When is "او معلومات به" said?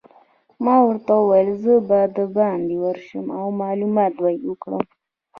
3.39-4.29